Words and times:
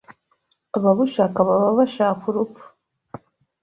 Ababushaka 0.77 1.37
baba 1.47 1.69
bashaka 1.79 2.21
urupfu. 2.31 2.63